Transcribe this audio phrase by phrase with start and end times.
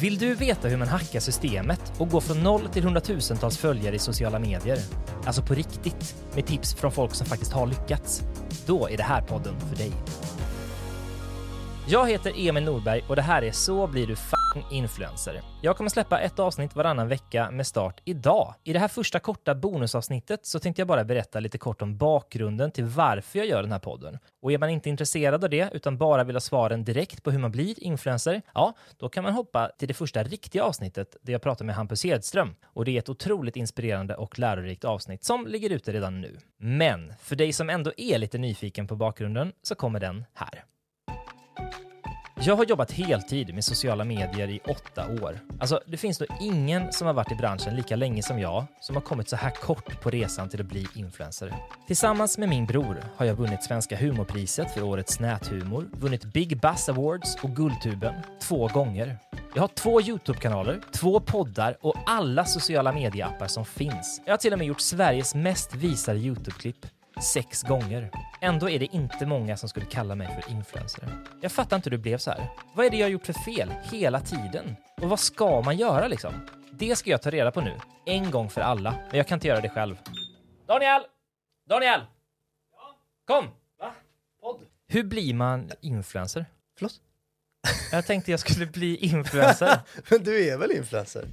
[0.00, 3.98] Vill du veta hur man hackar systemet och går från noll till hundratusentals följare i
[3.98, 4.78] sociala medier?
[5.26, 8.22] Alltså på riktigt, med tips från folk som faktiskt har lyckats?
[8.66, 9.92] Då är det här podden för dig.
[11.88, 14.39] Jag heter Emil Nordberg och det här är Så blir du fa
[14.70, 15.42] influencer.
[15.62, 18.54] Jag kommer släppa ett avsnitt varannan vecka med start idag.
[18.64, 22.70] I det här första korta bonusavsnittet så tänkte jag bara berätta lite kort om bakgrunden
[22.70, 24.18] till varför jag gör den här podden.
[24.42, 27.38] Och är man inte intresserad av det utan bara vill ha svaren direkt på hur
[27.38, 31.42] man blir influencer, ja, då kan man hoppa till det första riktiga avsnittet där jag
[31.42, 32.54] pratar med Hampus Hedström.
[32.64, 36.38] Och det är ett otroligt inspirerande och lärorikt avsnitt som ligger ute redan nu.
[36.58, 40.64] Men för dig som ändå är lite nyfiken på bakgrunden så kommer den här.
[42.42, 45.40] Jag har jobbat heltid med sociala medier i åtta år.
[45.60, 48.96] Alltså, det finns nog ingen som har varit i branschen lika länge som jag som
[48.96, 51.54] har kommit så här kort på resan till att bli influencer.
[51.86, 56.88] Tillsammans med min bror har jag vunnit Svenska humorpriset för årets näthumor, vunnit Big Buzz
[56.88, 59.18] Awards och Guldtuben två gånger.
[59.54, 64.22] Jag har två YouTube-kanaler, två poddar och alla sociala medieappar som finns.
[64.24, 66.86] Jag har till och med gjort Sveriges mest visade YouTube-klipp
[67.20, 68.10] sex gånger.
[68.40, 71.08] Ändå är det inte många som skulle kalla mig för influencer.
[71.40, 72.50] Jag fattar inte hur det blev så här.
[72.74, 74.76] Vad är det jag har gjort för fel hela tiden?
[75.00, 76.32] Och vad ska man göra liksom?
[76.72, 78.90] Det ska jag ta reda på nu, en gång för alla.
[79.08, 79.96] Men jag kan inte göra det själv.
[80.66, 81.02] Daniel!
[81.68, 82.00] Daniel!
[83.26, 83.44] Kom!
[83.78, 83.92] Va?
[84.40, 84.60] Podd?
[84.88, 86.46] Hur blir man influencer?
[86.78, 86.92] Förlåt?
[87.92, 89.80] Jag tänkte jag skulle bli influencer.
[90.10, 91.28] Men du är väl influencer?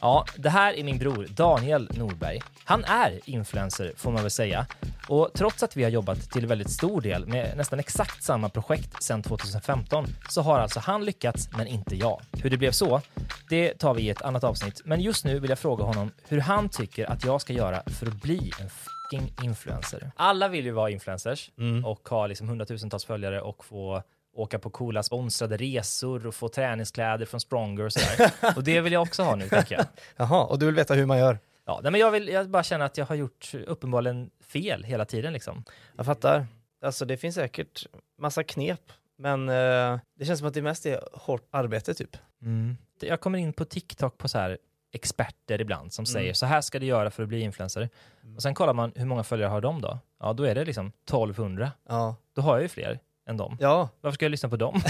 [0.00, 2.40] Ja, det här är min bror Daniel Norberg.
[2.64, 4.66] Han är influencer får man väl säga.
[5.08, 9.02] Och trots att vi har jobbat till väldigt stor del med nästan exakt samma projekt
[9.02, 12.20] sedan 2015 så har alltså han lyckats, men inte jag.
[12.42, 13.00] Hur det blev så,
[13.48, 14.82] det tar vi i ett annat avsnitt.
[14.84, 18.06] Men just nu vill jag fråga honom hur han tycker att jag ska göra för
[18.06, 20.10] att bli en fucking influencer.
[20.16, 21.50] Alla vill ju vara influencers
[21.84, 24.02] och ha liksom hundratusentals följare och få
[24.36, 28.32] åka på coola sponsrade resor och få träningskläder från Stronger och sådär.
[28.56, 29.86] och det vill jag också ha nu, tänker jag.
[30.16, 31.38] Jaha, och du vill veta hur man gör?
[31.64, 35.04] Ja, nej, men jag, vill, jag bara känner att jag har gjort uppenbarligen fel hela
[35.04, 35.64] tiden liksom.
[35.96, 36.46] Jag fattar.
[36.82, 37.86] Alltså det finns säkert
[38.18, 38.80] massa knep,
[39.18, 42.16] men eh, det känns som att det mest är hårt arbete typ.
[43.00, 44.58] Jag kommer in på TikTok på så här
[44.92, 46.06] experter ibland som Mm.
[46.12, 47.88] säger så här ska du göra för att bli influencer.
[48.36, 49.98] Och sen kollar man hur många följare har de då?
[50.20, 51.72] Ja, då är det liksom 1200.
[51.88, 52.16] Ja.
[52.34, 53.56] Då har jag ju fler än dem.
[53.60, 54.82] Ja, Varför ska jag lyssna på dem?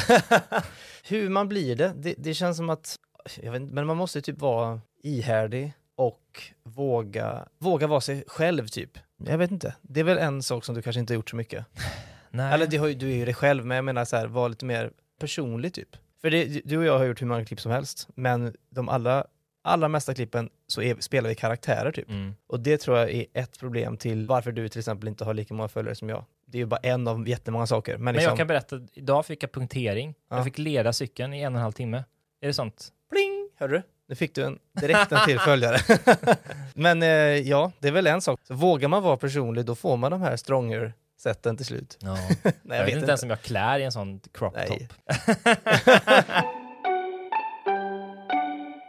[1.09, 2.97] hur man blir det, det, det känns som att,
[3.37, 8.99] inte, men man måste typ vara ihärdig och våga, våga vara sig själv typ.
[9.17, 11.37] Jag vet inte, det är väl en sak som du kanske inte har gjort så
[11.37, 11.67] mycket.
[12.31, 12.55] Nej.
[12.55, 14.49] Eller det har ju, du är ju dig själv, men jag menar så här, var
[14.49, 15.97] lite mer personlig typ.
[16.21, 19.27] För det, du och jag har gjort hur många klipp som helst, men de allra,
[19.65, 22.11] allra mesta klippen så är, spelar vi karaktärer typ.
[22.11, 22.35] Mm.
[22.47, 25.55] Och det tror jag är ett problem till varför du till exempel inte har lika
[25.55, 26.25] många följare som jag.
[26.47, 27.93] Det är ju bara en av jättemånga saker.
[27.93, 30.15] Men, Men liksom, jag kan berätta, idag fick jag punktering.
[30.31, 30.37] Ja.
[30.37, 32.05] Jag fick leda cykeln i en och en halv timme.
[32.41, 32.93] Är det sånt?
[33.11, 33.83] pling, hörru du?
[34.09, 35.79] Nu fick du en, direkt en till följare.
[36.75, 38.41] men eh, ja, det är väl en sak.
[38.45, 41.99] Så vågar man vara personlig, då får man de här stronger sätten till slut.
[42.01, 42.19] Ja.
[42.63, 44.83] Nej, jag, vet inte ens om jag klär i en sån crop top.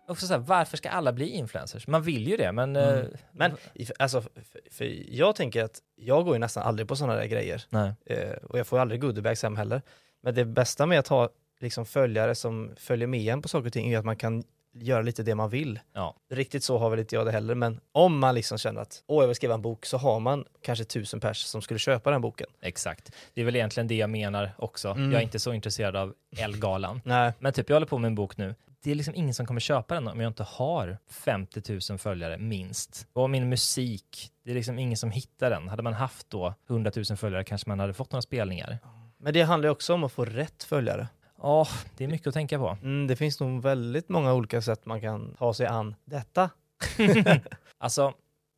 [0.07, 1.87] Och så här, varför ska alla bli influencers?
[1.87, 2.75] Man vill ju det, men...
[2.75, 3.51] eh, Men
[3.99, 4.31] alltså, för,
[4.71, 7.63] för jag tänker att jag går ju nästan aldrig på sådana där grejer.
[8.05, 9.81] Eh, och jag får ju aldrig goodiebags hem heller.
[10.21, 11.29] Men det bästa med att ha
[11.59, 15.01] liksom, följare som följer med en på saker och ting är att man kan göra
[15.01, 15.79] lite det man vill.
[15.93, 16.15] Ja.
[16.29, 19.23] Riktigt så har väl inte jag det heller, men om man liksom känner att åh,
[19.23, 22.21] jag vill skriva en bok, så har man kanske tusen pers som skulle köpa den
[22.21, 22.47] boken.
[22.61, 23.11] Exakt.
[23.33, 24.89] Det är väl egentligen det jag menar också.
[24.89, 25.11] Mm.
[25.11, 27.01] Jag är inte så intresserad av Elgalan.
[27.05, 28.55] Nej, Men typ, jag håller på med en bok nu.
[28.83, 32.37] Det är liksom ingen som kommer köpa den om jag inte har 50 000 följare
[32.37, 33.07] minst.
[33.13, 35.67] Och min musik, det är liksom ingen som hittar den.
[35.67, 38.79] Hade man haft då 100 000 följare kanske man hade fått några spelningar.
[39.17, 41.07] men det handlar ju också om att få rätt följare.
[41.41, 42.77] Ja, det är mycket att tänka på.
[42.81, 46.49] Mm, det finns nog väldigt många olika sätt man kan ta sig an detta.
[47.79, 48.13] Alltså,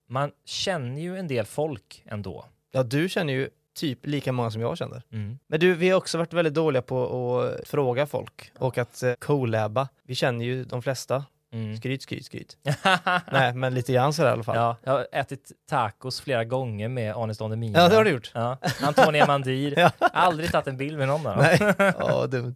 [0.09, 2.45] man känner ju en del folk ändå.
[2.71, 3.49] Ja, du känner ju
[3.79, 5.01] typ lika många som jag känner.
[5.11, 5.39] Mm.
[5.47, 9.13] Men du, vi har också varit väldigt dåliga på att fråga folk och att eh,
[9.13, 9.87] collaba.
[10.03, 11.25] Vi känner ju de flesta.
[11.51, 11.77] Mm.
[11.77, 12.57] Skryt, skryt, skryt.
[13.31, 14.55] Nej, men lite grann sådär i alla fall.
[14.55, 17.79] Ja, jag har ätit tacos flera gånger med Anis Don Demina.
[17.79, 18.31] Ja, det har du gjort.
[18.33, 18.57] Ja.
[18.81, 19.73] Antonia Mandir.
[19.79, 19.91] Ja.
[19.99, 21.35] Aldrig tagit en bild med någon dem.
[21.37, 21.57] Nej,
[21.99, 22.55] ja dumt.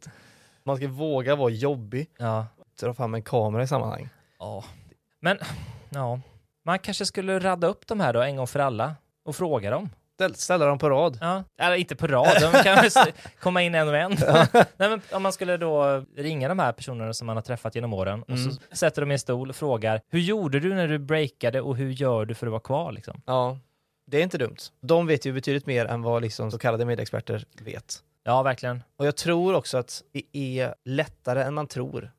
[0.64, 2.48] Man ska våga vara jobbig, Ja.
[2.81, 4.10] dra fram en kamera i sammanhang.
[4.40, 4.64] ja.
[5.22, 5.38] Men,
[5.90, 6.20] ja.
[6.66, 9.90] Man kanske skulle radda upp de här då en gång för alla och fråga dem.
[10.24, 11.18] Ställ, ställa dem på rad.
[11.22, 11.44] Ja.
[11.60, 12.90] Eller inte på rad, de kan
[13.40, 14.12] komma in en och en.
[14.54, 17.94] Nej, men om man skulle då ringa de här personerna som man har träffat genom
[17.94, 21.00] åren och så sätter de i en stol och frågar hur gjorde du när du
[21.00, 23.22] breakade och hur gör du för att vara kvar liksom?
[23.25, 23.58] Ja,
[24.08, 24.58] det är inte dumt.
[24.81, 28.04] De vet ju betydligt mer än vad liksom så kallade medieexperter vet.
[28.24, 28.84] Ja, verkligen.
[28.98, 32.12] Och jag tror också att det är lättare än man tror.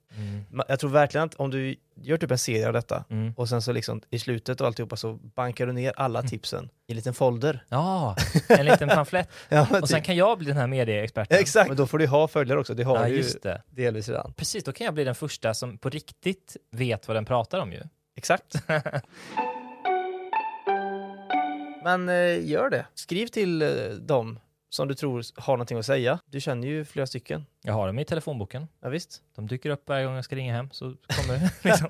[0.51, 3.33] Ma- Jag tror verkligen att om du gör typ en serie av detta Mm.
[3.37, 6.93] och sen så liksom i slutet och alltihopa så bankar du ner alla tipsen i
[6.93, 7.65] en liten folder.
[7.69, 8.17] Ja,
[8.49, 9.29] en liten pamflett.
[9.49, 11.39] Ja, Och sen kan jag bli den här medieexperten.
[11.41, 12.75] Exakt, men då får du ha följare också.
[12.75, 13.63] Det har Ja, du ju det.
[13.71, 14.33] delvis redan.
[14.37, 17.73] Precis, då kan jag bli den första som på riktigt vet vad den pratar om
[17.73, 17.83] ju.
[18.17, 18.55] Exakt.
[21.85, 22.87] Men eh, gör det.
[22.95, 23.69] Skriv till eh,
[24.01, 24.39] dem
[24.75, 26.19] som du tror har någonting att säga.
[26.27, 27.47] Du känner ju flera stycken.
[27.63, 28.69] Jag har dem i telefonboken.
[28.83, 29.23] Ja, visst.
[29.37, 30.85] De dyker upp varje gång jag ska ringa hem, så
[31.17, 31.89] kommer liksom.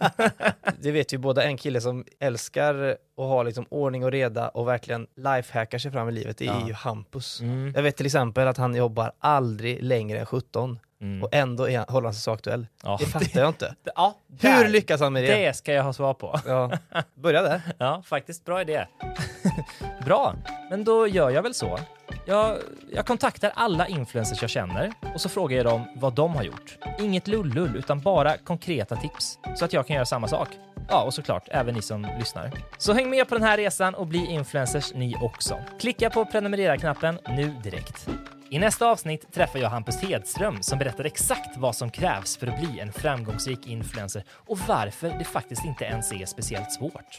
[0.80, 4.68] Det vet ju båda en kille som älskar att ha liksom ordning och reda och
[4.68, 6.38] verkligen lifehackar sig fram i livet.
[6.38, 6.66] Det är Ja.
[6.66, 7.40] ju Hampus.
[7.40, 7.72] Mm.
[7.76, 11.22] Jag vet till exempel att han jobbar aldrig längre än 17 Mm.
[11.22, 12.66] och ändå är, håller han sig så aktuell.
[12.82, 13.74] Ja, Det fattar jag inte.
[13.96, 14.68] ja, Hur där.
[14.68, 15.34] lyckas han med det?
[15.46, 16.40] Det ska jag ha svar på.
[16.46, 16.70] Ja,
[17.14, 17.60] börja där.
[17.78, 18.86] Ja, faktiskt bra idé.
[20.04, 20.34] bra,
[20.70, 21.78] men då gör jag väl så.
[22.26, 22.58] Jag,
[22.92, 26.78] jag kontaktar alla influencers jag känner och så frågar jag dem vad de har gjort.
[26.98, 30.48] Inget lullull, utan bara konkreta tips så att jag kan göra samma sak.
[30.88, 32.52] Ja, och såklart även ni som lyssnar.
[32.78, 35.58] Så häng med på den här resan och bli influencers ni också.
[35.80, 38.08] Klicka på prenumerera-knappen nu direkt.
[38.50, 42.60] I nästa avsnitt träffar jag Hampus Hedström som berättar exakt vad som krävs för att
[42.60, 47.18] bli en framgångsrik influencer och varför det faktiskt inte ens är speciellt svårt.